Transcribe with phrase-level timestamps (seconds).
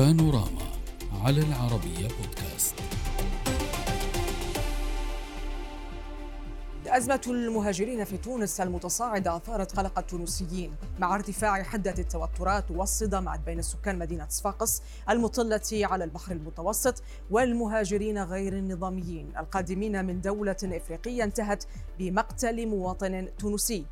[0.00, 0.62] بانوراما
[1.24, 2.74] على العربية بودكاست.
[6.86, 10.74] أزمة المهاجرين في تونس المتصاعدة أثارت قلق التونسيين.
[10.98, 18.52] مع ارتفاع حدة التوترات والصدامات بين سكان مدينة صفاقس المطلة على البحر المتوسط والمهاجرين غير
[18.52, 19.32] النظاميين.
[19.38, 21.64] القادمين من دولة إفريقية انتهت
[21.98, 23.84] بمقتل مواطن تونسي.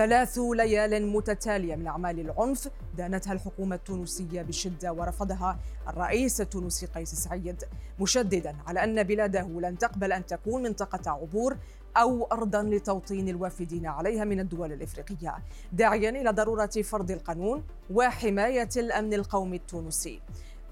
[0.00, 5.58] ثلاث ليال متتالية من أعمال العنف دانتها الحكومة التونسية بشدة ورفضها
[5.88, 7.64] الرئيس التونسي قيس سعيد
[8.00, 11.56] مشددا على أن بلاده لن تقبل أن تكون منطقة عبور
[11.96, 15.38] أو أرضا لتوطين الوافدين عليها من الدول الإفريقية
[15.72, 20.20] داعيا إلى ضرورة فرض القانون وحماية الأمن القومي التونسي.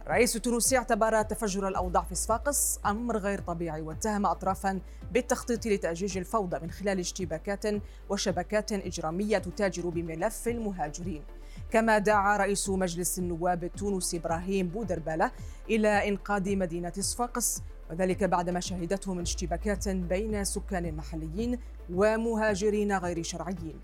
[0.08, 4.80] الرئيس التونسي اعتبر تفجر الأوضاع في صفاقس أمر غير طبيعي واتهم أطرافا
[5.12, 7.64] بالتخطيط لتأجيج الفوضى من خلال اشتباكات
[8.10, 11.22] وشبكات إجرامية تتاجر بملف المهاجرين.
[11.70, 15.30] كما دعا رئيس مجلس النواب التونسي إبراهيم بودربالة
[15.70, 21.58] إلى إنقاذ مدينة صفاقس وذلك بعدما شهدته من اشتباكات بين سكان محليين
[21.94, 23.80] ومهاجرين غير شرعيين.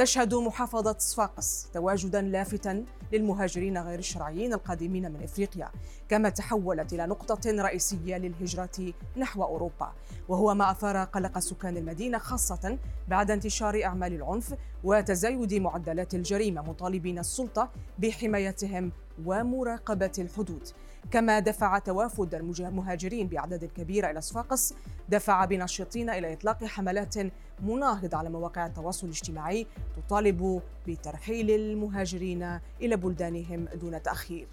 [0.00, 5.70] تشهد محافظة صفاقس تواجدا لافتا للمهاجرين غير الشرعيين القادمين من إفريقيا،
[6.08, 9.92] كما تحولت إلى نقطة رئيسية للهجرة نحو أوروبا،
[10.28, 17.18] وهو ما أثار قلق سكان المدينة خاصة بعد انتشار أعمال العنف وتزايد معدلات الجريمة مطالبين
[17.18, 18.92] السلطة بحمايتهم
[19.24, 20.68] ومراقبة الحدود.
[21.10, 24.74] كما دفع توافد المهاجرين بأعداد كبيرة إلى صفاقس
[25.08, 27.14] دفع بناشطين إلى إطلاق حملات
[27.62, 34.48] مناهضة على مواقع التواصل الاجتماعي تطالب بترحيل المهاجرين إلى بلدانهم دون تأخير.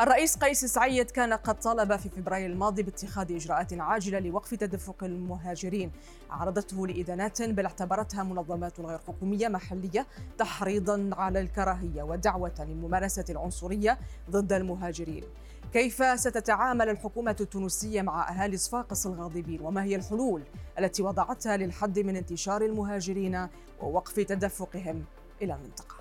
[0.00, 5.92] الرئيس قيس سعيد كان قد طالب في فبراير الماضي باتخاذ إجراءات عاجلة لوقف تدفق المهاجرين.
[6.30, 10.06] عرضته لإدانات بل اعتبرتها منظمات غير حكومية محلية
[10.38, 13.98] تحريضا على الكراهية ودعوة لممارسة العنصرية
[14.30, 15.24] ضد المهاجرين.
[15.72, 20.42] كيف ستتعامل الحكومة التونسية مع أهالي صفاقس الغاضبين؟ وما هي الحلول
[20.78, 23.48] التي وضعتها للحد من انتشار المهاجرين
[23.80, 25.04] ووقف تدفقهم
[25.42, 25.96] إلى المنطقة؟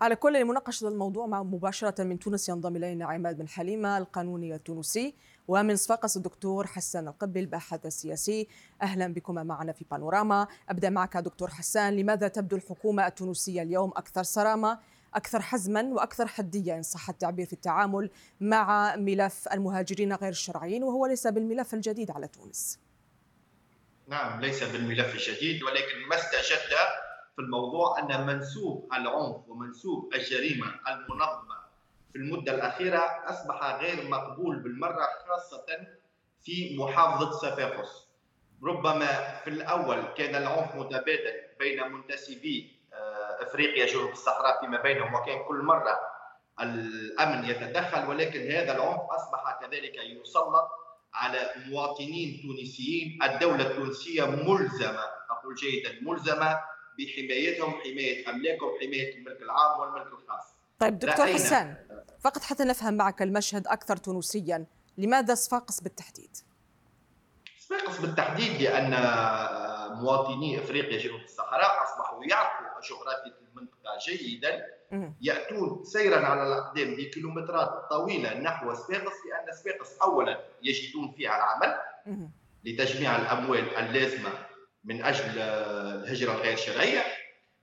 [0.00, 5.14] على كل مناقشة الموضوع مع مباشرة من تونس ينضم إلينا عماد بن حليمة القانوني التونسي
[5.48, 8.48] ومن صفاقس الدكتور حسان القبي الباحث السياسي.
[8.82, 10.46] أهلا بكم معنا في بانوراما.
[10.68, 14.78] أبدأ معك دكتور حسان لماذا تبدو الحكومة التونسية اليوم أكثر صرامة
[15.14, 18.10] أكثر حزما وأكثر حدية إن صح التعبير في التعامل
[18.40, 22.78] مع ملف المهاجرين غير الشرعيين وهو ليس بالملف الجديد على تونس؟
[24.08, 26.58] نعم ليس بالملف الجديد ولكن ما استجد
[27.38, 31.56] في الموضوع أن منسوب العنف ومنسوب الجريمة المنظمة
[32.12, 35.66] في المدة الأخيرة أصبح غير مقبول بالمرة خاصة
[36.44, 38.08] في محافظة صفاقس.
[38.62, 45.44] ربما في الأول كان العنف متبادل بين منتسبي آه، أفريقيا جنوب الصحراء فيما بينهم وكان
[45.48, 45.98] كل مرة
[46.60, 50.68] الأمن يتدخل ولكن هذا العنف أصبح كذلك يسلط
[51.14, 53.22] على مواطنين تونسيين.
[53.22, 56.60] الدولة التونسية ملزمة أقول جيدا ملزمة
[56.98, 60.54] بحمايتهم حماية املاكهم حمايه الملك العام والملك الخاص.
[60.78, 61.76] طيب دكتور حسان
[62.20, 64.66] فقط حتى نفهم معك المشهد أكثر تونسيا
[64.98, 66.36] لماذا صفاقس بالتحديد؟
[67.58, 68.90] صفاقس بالتحديد لأن
[70.02, 74.66] مواطني افريقيا جنوب الصحراء أصبحوا يعرفوا جغرافية المنطقة جيدا
[75.20, 81.78] يأتون سيرا على الأقدام بكيلومترات طويلة نحو صفاقس لأن صفاقس اولا يجدون فيها العمل
[82.64, 84.30] لتجميع الأموال اللازمة
[84.84, 87.02] من أجل الهجرة الغير شرعية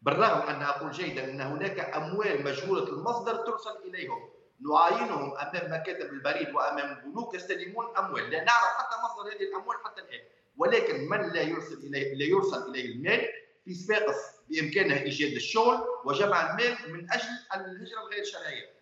[0.02, 4.30] بالرغم أن أقول جيدا أن هناك أموال مجهولة المصدر ترسل إليهم.
[4.70, 8.30] نعاينهم أمام مكاتب البريد وأمام البنوك يستلمون أموال.
[8.30, 10.22] لا نعرف حتى مصدر هذه الأموال حتى الآن.
[10.58, 13.28] ولكن من لا يرسل إليه لا يرسل إليه المال؟
[13.66, 14.16] في صفاقس
[14.50, 18.76] بإمكانه إيجاد الشغل وجمع المال من أجل الهجرة الغير شرعية.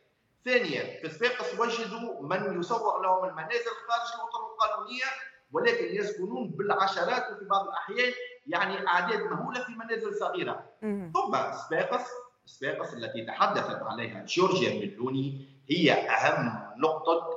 [0.45, 5.05] ثانيا في صفاقس وجدوا من يسوق لهم المنازل خارج الأطر القانونية
[5.53, 8.13] ولكن يسكنون بالعشرات وفي بعض الأحيان
[8.47, 12.05] يعني أعداد مهولة في منازل صغيرة ثم صفاقس
[12.45, 17.29] صفاقس التي تحدثت عليها جورجيا ميلوني هي أهم نقطة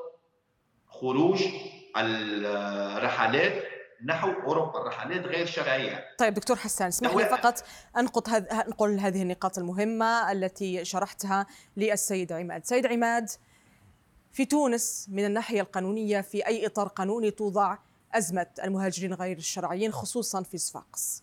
[0.88, 1.44] خروج
[1.96, 3.62] الرحلات
[4.04, 6.04] نحو أوروبا الرحلات غير شرعية.
[6.18, 7.64] طيب دكتور حسان اسمح لي فقط
[7.98, 8.52] انقل هذ...
[8.52, 11.46] أنقل هذه النقاط المهمة التي شرحتها
[11.76, 12.64] للسيد عماد.
[12.64, 13.30] سيد عماد
[14.32, 17.76] في تونس من الناحية القانونية في أي إطار قانوني توضع
[18.18, 21.22] أزمة المهاجرين غير الشرعيين خصوصا في صفاقس.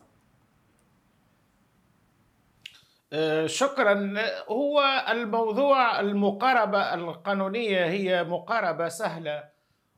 [3.13, 4.15] أه، شكرا.
[4.49, 9.43] هو الموضوع المقاربة القانونية هي مقاربة سهلة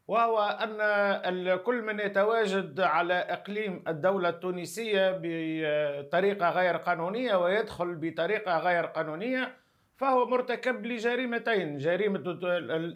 [0.07, 8.86] وهو أن كل من يتواجد على إقليم الدولة التونسية بطريقة غير قانونية ويدخل بطريقة غير
[8.86, 9.57] قانونية
[9.98, 12.24] فهو مرتكب لجريمتين جريمة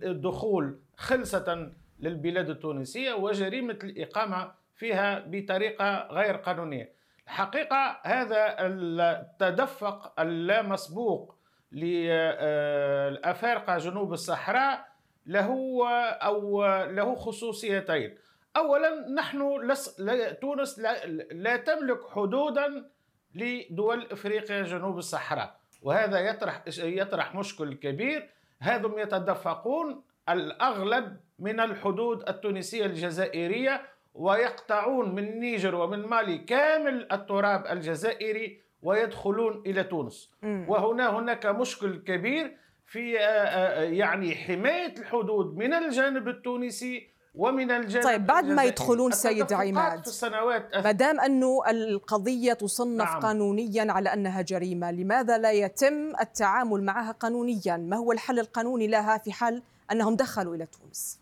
[0.04, 6.92] الدخول خلصة للبلاد التونسية وجريمة الإقامة فيها بطريقة غير قانونية.
[7.26, 11.36] الحقيقة هذا التدفق اللامسبوق
[11.72, 14.88] للأفارقة جنوب الصحراء
[15.26, 18.18] له أو له خصوصيتين.
[18.58, 19.96] أولا نحن لس
[20.42, 22.90] تونس لا, لا تملك حدودا
[23.36, 28.30] لدول إفريقيا جنوب الصحراء وهذا يطرح يطرح مشكل كبير.
[28.60, 33.82] هذم يتدفقون الأغلب من الحدود التونسية الجزائرية
[34.14, 40.32] ويقطعون من النيجر ومن مالي كامل التراب الجزائري ويدخلون إلى تونس.
[40.44, 48.04] وهنا هناك مشكل كبير في آه، آه، يعني حماية الحدود من الجانب التونسي ومن الجانب
[48.04, 53.20] طيب بعد ما يدخلون سيد عماد في السنوات ما دام انه القضية تصنف نعم.
[53.22, 59.18] قانونيا على أنها جريمة لماذا لا يتم التعامل معها قانونيا؟ ما هو الحل القانوني لها
[59.18, 59.62] في حال
[59.92, 61.22] أنهم دخلوا إلى تونس.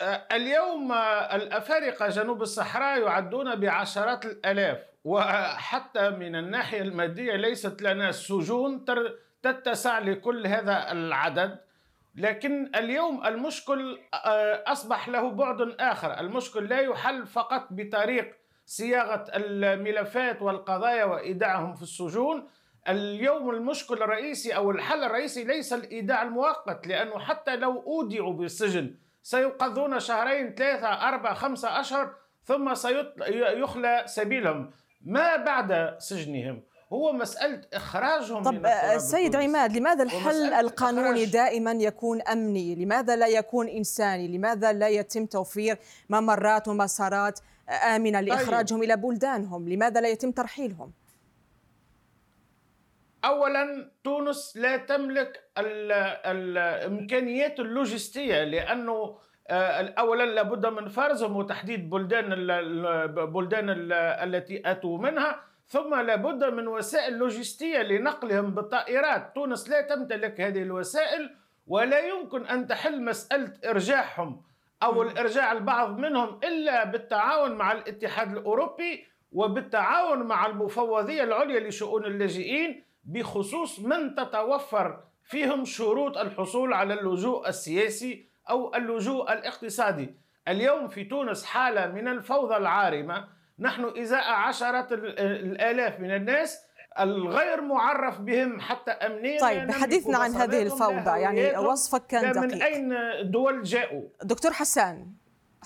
[0.00, 0.92] آه، اليوم
[1.32, 8.84] الأفارقة جنوب الصحراء يعدون بعشرات الألاف وحتى من الناحية المادية ليست لنا سجون
[9.42, 11.58] تتسع لكل هذا العدد.
[12.14, 20.42] لكن اليوم المشكل آه، أصبح له بعد آخر، المشكل لا يحل فقط بطريق صياغة الملفات
[20.42, 22.48] والقضايا وإيداعهم في السجون،
[22.88, 30.00] اليوم المشكل الرئيسي أو الحل الرئيسي ليس الإيداع المؤقت لأنه حتى لو أودعوا بالسجن سيقضون
[30.00, 34.70] شهرين ثلاثة أربعة خمسة أشهر ثم سيخلى سبيلهم.
[35.04, 36.62] ما بعد سجنهم؟
[36.92, 43.26] هو مسألة إخراجهم طب من السيد عماد لماذا الحل القانوني دائما يكون أمني؟ لماذا لا
[43.26, 45.78] يكون إنساني؟ لماذا لا يتم توفير
[46.10, 47.40] ممرات ومسارات
[47.94, 48.28] آمنة طيب.
[48.28, 48.90] لإخراجهم طيب.
[48.90, 50.92] إلى بلدانهم؟ لماذا لا يتم ترحيلهم؟
[53.26, 55.40] اولا تونس لا تملك
[56.26, 59.18] الامكانيات اللوجستية لأنه
[59.48, 63.66] آه، اولا لابد من فرزهم وتحديد بلدان البلدان
[63.98, 69.34] التي أتوا منها ثم لابد من وسائل لوجستية لنقلهم بالطائرات.
[69.34, 71.30] تونس لا تمتلك هذه الوسائل
[71.66, 74.42] ولا يمكن أن تحل مسألة إرجاعهم
[74.82, 82.85] أو الإرجاع البعض منهم إلا بالتعاون مع الاتحاد الأوروبي وبالتعاون مع المفوضية العليا لشؤون اللاجئين
[83.06, 90.14] بخصوص من تتوفر فيهم شروط الحصول على اللجوء السياسي أو اللجوء الاقتصادي.
[90.48, 96.58] اليوم في تونس حالة من الفوضى العارمة نحن إزاء عشرات الآلاف من الناس
[97.00, 102.62] الغير معرف بهم حتى أمنيا طيب بحديثنا عن هذه الفوضى يعني وصفك كان دقيق من
[102.62, 105.12] أين الدول جاءوا؟ دكتور حسان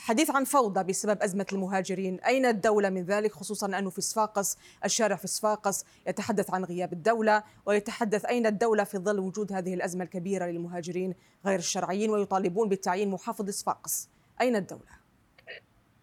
[0.01, 2.21] حديث عن فوضى بسبب أزمة المهاجرين.
[2.21, 7.43] أين الدولة من ذلك؟ خصوصا أنه في صفاقس الشارع في صفاقس يتحدث عن غياب الدولة
[7.67, 11.15] ويتحدث أين الدولة في ظل وجود هذه الأزمة الكبيرة للمهاجرين
[11.47, 14.09] غير الشرعيين ويطالبون بتعيين محافظ صفاقس
[14.41, 15.01] أين الدولة؟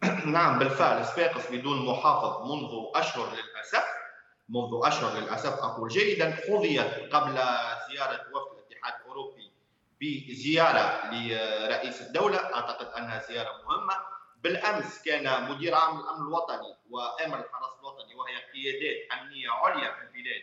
[0.33, 1.05] نعم بالفعل.
[1.05, 3.85] صفاقس بدون محافظ منذ أشهر للأسف
[4.49, 7.33] منذ أشهر للأسف أقول جيدا حظيت قبل
[7.89, 8.56] زيارة وفد
[10.01, 12.37] بزيارة لرئيس الدولة.
[12.37, 13.93] أعتقد أنها زيارة مهمة.
[14.43, 20.41] بالأمس كان مدير عام الأمن الوطني وأمر الحرس الوطني وهي قيادات أمنية عليا في البلاد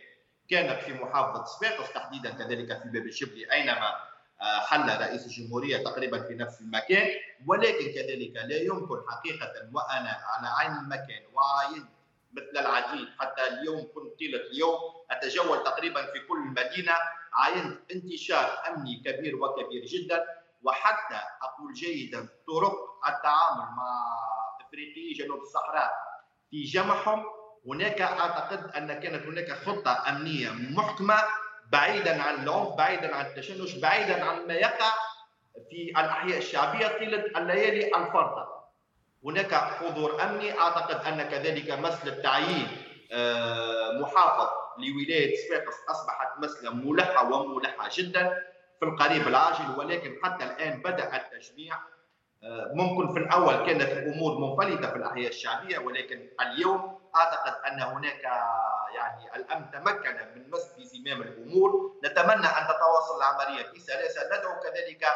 [0.50, 1.92] كانت في محافظة صفاقس.
[1.92, 3.94] تحديدا كذلك في باب الشبلي أينما
[4.40, 7.20] حل رئيس الجمهورية تقريبا في نفس المكان.
[7.46, 11.88] ولكن كذلك لا يمكن حقيقة وأنا على عين المكان وعاينت
[12.32, 14.78] مثل العديد حتى اليوم كنت طيلة اليوم
[15.10, 16.92] أتجول تقريبا في كل المدينة
[17.34, 20.24] عاينت انتشار أمني كبير وكبير جدا
[20.62, 22.76] وحتى أقول جيدا طرق
[23.08, 24.04] التعامل مع
[24.66, 25.92] افريقيي جنوب الصحراء
[26.50, 27.24] في جمعهم.
[27.66, 31.16] هناك أعتقد أن كانت هناك خطة أمنية محكمة
[31.72, 34.92] بعيدا عن العنف بعيدا عن التشنج بعيدا عن ما يقع
[35.70, 38.64] في الأحياء الشعبية طيله الليالي الفارطة.
[39.24, 42.68] هناك حضور أمني أعتقد أن كذلك مساله تعيين
[43.12, 48.42] آه، محافظ لولاية صفاقس أصبحت مساله ملحة وملحة جدا
[48.80, 51.78] في القريب العاجل ولكن حتى الآن بدا التجميع
[52.44, 58.22] آه، ممكن في الأول كانت الأمور منفلته في الأحياء الشعبية ولكن اليوم أعتقد أن هناك
[58.94, 62.00] يعني الأمن تمكن من مسك زمام الأمور.
[62.04, 65.06] نتمنى أن تتواصل العملية بسلاسه ندعو كذلك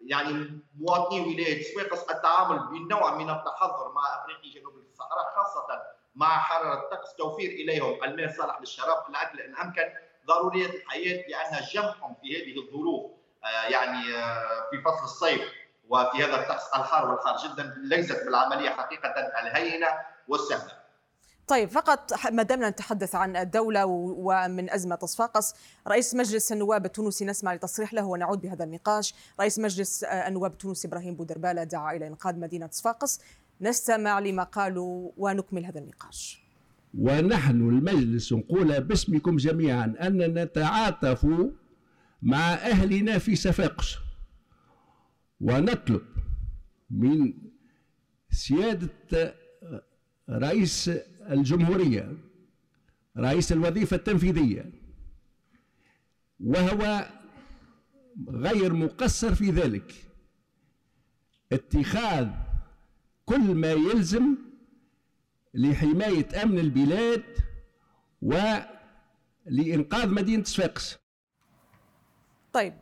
[0.00, 5.82] يعني مواطني ولاية صفاقس التعامل بنوع من التحضر مع افريقيا جنوب الصحراء خاصة
[6.20, 9.82] مع حراره الطقس توفير إليهم الماء الصالح للشراب الأكل ان امكن
[10.26, 13.10] ضرورية الحياة لأن جمعهم في هذه الظروف
[13.44, 15.40] آه، يعني آه، في فصل الصيف
[15.88, 19.88] وفي هذا الطقس الحار والحار جدا ليست بالعملية حقيقة الهينة
[20.28, 20.80] والسهلة.
[21.48, 25.54] طيب فقط ما دامنا نتحدث عن الدولة ومن أزمة صفاقس
[25.88, 29.14] رئيس مجلس النواب التونسي نسمع لتصريح له ونعود بهذا النقاش.
[29.40, 33.20] رئيس مجلس النواب التونسي إبراهيم بودربالة دعا إلى إنقاذ مدينة صفاقس
[33.60, 36.40] نستمع لما قالوا ونكمل هذا النقاش.
[36.94, 41.26] ونحن المجلس نقول باسمكم جميعا أننا نتعاطف
[42.22, 43.96] مع أهلنا في صفاقس
[45.40, 46.02] ونطلب
[46.90, 47.32] من
[48.30, 49.34] سيادة
[50.30, 50.88] رئيس
[51.30, 52.16] الجمهورية
[53.16, 54.72] رئيس الوظيفة التنفيذية
[56.40, 57.06] وهو
[58.28, 59.94] غير مقصر في ذلك
[61.52, 62.28] اتخاذ
[63.30, 64.36] كل ما يلزم
[65.54, 67.24] لحماية أمن البلاد
[68.22, 70.98] ولإنقاذ مدينة صفاقس.
[72.52, 72.74] طيب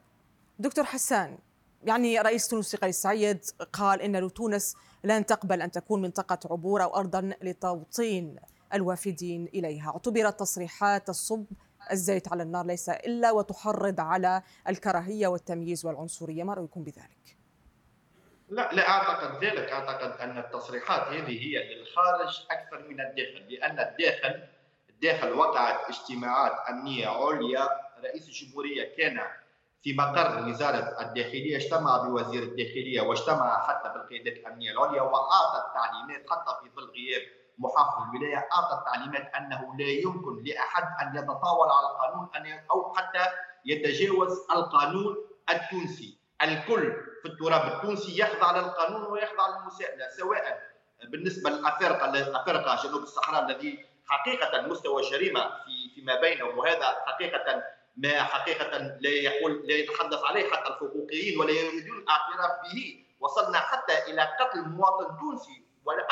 [0.59, 1.39] دكتور حسان
[1.85, 3.41] يعني رئيس تونس قيس سعيد
[3.73, 8.37] قال إن تونس لن تقبل أن تكون منطقة عبور أو ارضا لتوطين
[8.75, 11.45] الوافدين إليها، اعتبرت تصريحات الصب
[11.93, 17.38] الزيت على النار ليس إلا وتحرض على الكراهية والتمييز والعنصرية، ما رأيكم بذلك؟
[18.51, 24.49] لا لا أعتقد ذلك، أعتقد أن التصريحات هذه هي للخارج أكثر من الداخل، لأن الداخل
[24.91, 27.69] الداخل وقعت اجتماعات أمنية عليا،
[28.05, 29.21] رئيس الجمهورية كان
[29.83, 36.53] في مقر وزارة الداخلية اجتمع بوزير الداخلية واجتمع حتى بالقيادات الأمنية العليا وأعطى التعليمات حتى
[36.63, 37.23] في ظل غياب
[37.59, 42.29] محافظ الولاية أعطى التعليمات أنه لا يمكن لأحد أن يتطاول على القانون
[42.71, 43.27] أو حتى
[43.65, 45.17] يتجاوز القانون
[45.51, 46.18] التونسي.
[46.43, 46.93] الكل
[47.23, 50.63] في التراب التونسي يخضع للقانون ويخضع للمساءله سواء
[51.05, 57.63] بالنسبة للافارقه الافارقه جنوب الصحراء الذي حقيقة مستوى جريمة في فيما بينهم وهذا حقيقة
[57.97, 63.05] ما حقيقة لا يقول لا يتحدث عليه حتى الحقوقيين ولا يريدون الاعتراف به.
[63.21, 65.63] وصلنا حتى إلى قتل مواطن تونسي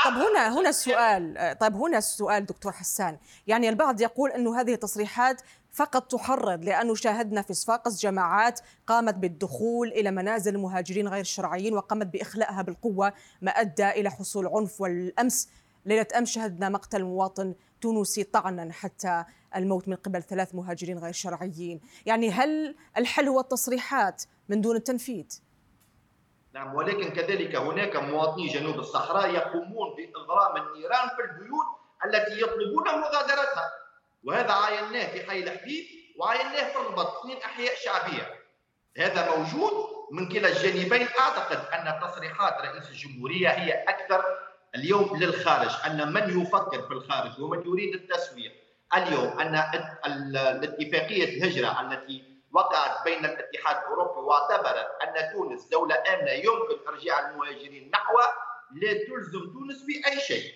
[0.04, 3.18] طب هنا هنا السؤال طيب هنا السؤال دكتور حسان.
[3.46, 9.88] يعني البعض يقول إنه هذه التصريحات فقط تحرض لأنه شاهدنا في صفاقس جماعات قامت بالدخول
[9.88, 13.12] إلى منازل المهاجرين غير الشرعيين وقامت بإخلائها بالقوة
[13.42, 14.80] ما أدى إلى حصول عنف.
[14.80, 15.48] والأمس
[15.86, 19.24] ليلة أمس شهدنا مقتل مواطن تونسي طعنا حتى
[19.56, 21.80] الموت من قبل ثلاث مهاجرين غير شرعيين.
[22.06, 25.26] يعني هل الحل هو التصريحات من دون التنفيذ؟
[26.56, 31.66] نعم ولكن كذلك هناك مواطني جنوب الصحراء يقومون بإضرام النيران في البيوت
[32.04, 33.72] التي يطلبون مغادرتها.
[34.24, 35.86] وهذا عايناه في حي الحديد
[36.18, 38.40] وعايناه في الرباط اثنين أحياء شعبية.
[38.96, 39.72] هذا موجود
[40.12, 41.08] من كلا الجانبين.
[41.20, 44.24] أعتقد أن تصريحات رئيس الجمهورية هي أكثر
[44.74, 48.52] اليوم للخارج أن من يفكر في الخارج ومن يريد التسوية
[48.96, 49.54] اليوم أن
[50.06, 57.90] الاتفاقية الهجرة التي وقعت بين الاتحاد الأوروبي واعتبرت أن تونس دولة آمنة يمكن إرجاع المهاجرين
[57.90, 58.26] نحوها
[58.72, 60.52] لا تلزم تونس بأي شيء.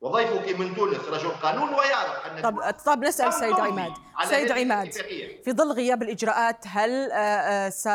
[0.00, 3.92] وضيفك من تونس رجل قانون ويعرف أن طب طب نسأل سيد عماد.
[4.24, 4.92] سيد عماد
[5.44, 7.86] في ظل غياب الإجراءات هل آه، آه، س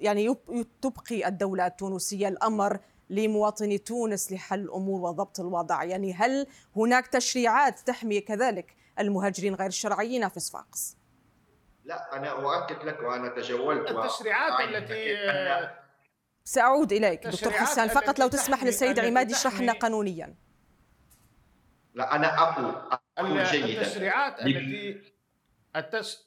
[0.00, 0.36] يعني
[0.82, 2.78] تبقي الدولة التونسية الأمر
[3.10, 6.46] لمواطني تونس لحل الأمور وضبط الوضع؟ يعني هل
[6.76, 11.01] هناك تشريعات تحمي كذلك المهاجرين غير الشرعيين في صفاقس؟
[11.84, 15.16] لا أنا أؤكد لك وأنا تجولت التشريعات التي
[16.44, 20.34] سأعود إليك دكتور حسان فقط لو تسمح للسيد عماد يشرح لنا قانونيا.
[21.94, 22.82] لا أنا أقول,
[23.18, 23.82] أقول جيدا.
[23.82, 25.12] التشريعات التي
[25.76, 26.18] التش...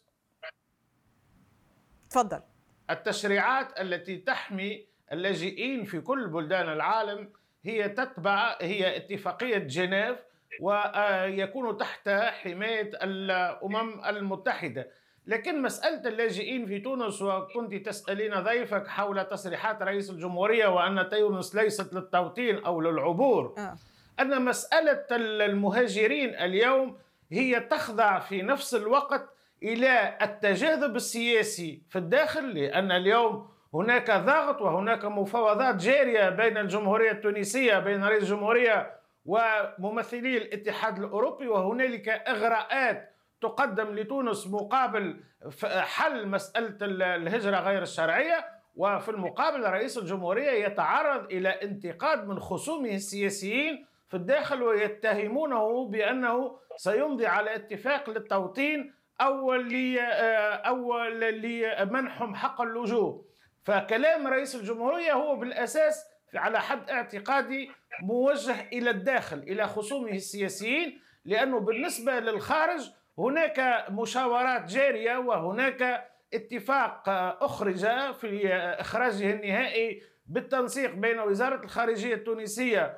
[2.09, 2.41] تفضل.
[2.89, 7.33] التشريعات التي تحمي اللاجئين في كل بلدان العالم
[7.63, 10.17] هي تتبع هي اتفاقية جنيف
[10.61, 14.91] ويكون تحت حماية الأمم المتحدة.
[15.27, 21.93] لكن مسألة اللاجئين في تونس وكنت تسألين ضيفك حول تصريحات رئيس الجمهورية وأن تونس ليست
[21.93, 23.75] للتوطين أو للعبور آه.
[24.19, 26.97] أن مسألة المهاجرين اليوم
[27.31, 29.29] هي تخضع في نفس الوقت
[29.63, 37.79] إلى التجاذب السياسي في الداخل لأن اليوم هناك ضغط وهناك مفاوضات جارية بين الجمهورية التونسية
[37.79, 45.23] بين رئيس الجمهورية وممثلي الاتحاد الأوروبي وهنالك إغراءات تقدم لتونس مقابل
[45.63, 46.77] حل مسألة
[47.15, 54.63] الهجرة غير الشرعية وفي المقابل رئيس الجمهورية يتعرض إلى انتقاد من خصومه السياسيين في الداخل
[54.63, 63.25] ويتهمونه بأنه سيمضي على اتفاق للتوطين أو أو لمنحهم حق اللجوء.
[63.63, 71.59] فكلام رئيس الجمهورية هو بالأساس على حد اعتقادي موجه إلى الداخل إلى خصومه السياسيين لأنه
[71.59, 77.09] بالنسبة للخارج هناك مشاورات جارية وهناك اتفاق
[77.43, 82.97] أخرج في إخراجه النهائي بالتنسيق بين وزارة الخارجية التونسية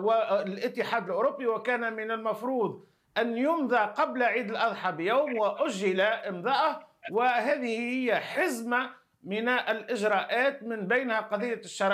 [0.00, 2.86] والاتحاد الأوروبي وكان من المفروض
[3.18, 6.88] أن يمضى قبل عيد الأضحى بيوم وأجل إمضاءه.
[7.10, 8.90] وهذه هي حزمة
[9.24, 11.92] من الإجراءات من بينها قضية الشر...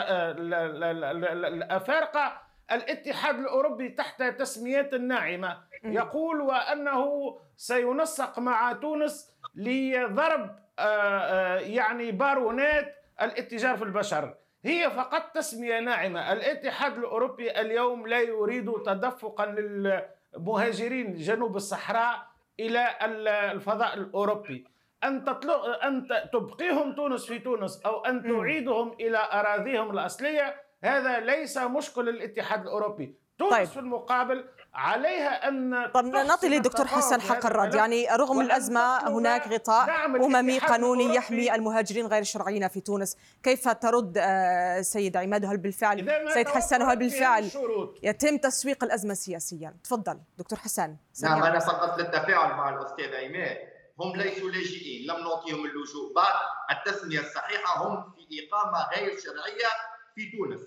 [1.47, 2.43] الأفارقة.
[2.73, 12.97] الاتحاد الأوروبي تحت تسميات ناعمة يقول وأنه سينسق مع تونس لضرب آه، آه، يعني بارونات
[13.23, 14.35] الاتجار في البشر.
[14.65, 16.33] هي فقط تسمية ناعمة.
[16.33, 22.27] الاتحاد الأوروبي اليوم لا يريد تدفقا للمهاجرين جنوب الصحراء
[22.61, 22.89] إلى
[23.53, 24.65] الفضاء الأوروبي.
[25.05, 31.59] أن تطلق أن تبقيهم تونس في تونس أو أن تعيدهم إلى أراضيهم الأصلية هذا ليس
[31.59, 33.25] مشكل الاتحاد الأوروبي.
[33.39, 33.67] تونس طيب.
[33.67, 40.05] في المقابل عليها أن طب نعطي للدكتور حسن حق الرد يعني رغم الأزمة هناك غطاء
[40.07, 43.17] أممي قانوني يحمي المهاجرين غير الشرعيين في تونس.
[43.43, 47.51] كيف ترد آه، سيد عماد؟ هل بالفعل سيد حسن هل بالفعل
[48.03, 50.97] يتم تسويق الأزمة سياسيا؟ تفضل دكتور حسن.
[51.23, 53.59] نعم أنا فقط للتفاعل مع الأستاذ عماد.
[54.01, 56.15] هم ليسوا لاجئين لم نعطيهم اللجوء.
[56.17, 56.35] بعد
[56.71, 59.71] التسمية الصحيحة هم في إقامة غير شرعية
[60.15, 60.61] في تونس.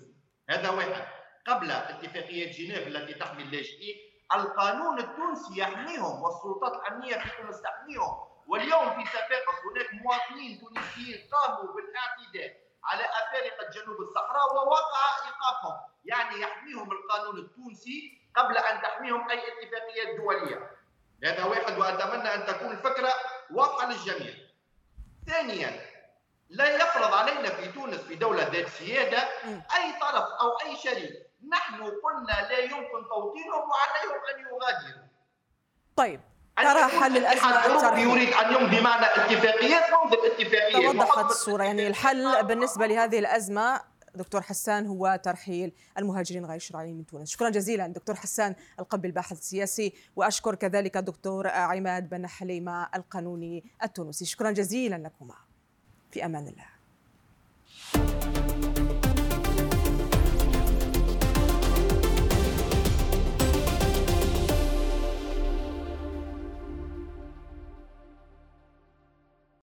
[0.50, 1.18] هذا واحد.
[1.46, 3.96] قبل اتفاقية جنيف التي تحمي اللاجئين
[4.34, 11.72] القانون التونسي يحميهم والسلطات الأمنية في تونس تحميهم واليوم في صفاقس هناك مواطنين تونسيين قاموا
[11.74, 15.80] بالاعتداء على أفارقة جنوب الصحراء ووقع إيقافهم.
[16.04, 20.70] يعني يحميهم القانون التونسي قبل أن تحميهم أي اتفاقيات دولية.
[21.24, 23.12] هذا واحد وأتمنى أن تكون الفكرة
[23.50, 24.34] واضحة للجميع.
[25.26, 25.87] ثانيا
[26.50, 31.12] لا يفرض علينا في تونس في دولة ذات سيادة أي طرف أو أي شريك.
[31.48, 35.08] نحن قلنا لا يمكن توطينهم وعليهم أن يغادروا.
[35.96, 36.20] طيب
[36.56, 41.64] ترى حل الأزمة الترحيل يريد أن يمضي معنا اتفاقيات نمضي الاتفاقيات توضحت الصورة.
[41.64, 43.80] يعني الحل بالنسبة لهذه الأزمة
[44.14, 47.30] دكتور حسان هو ترحيل المهاجرين غير الشرعيين من تونس.
[47.30, 49.92] شكرا جزيلا دكتور حسان القبي الباحث السياسي.
[50.16, 54.24] وأشكر كذلك الدكتور عماد بن حليمة القانوني التونسي.
[54.24, 55.34] شكرا جزيلا لكما.
[56.10, 56.68] في أمان الله.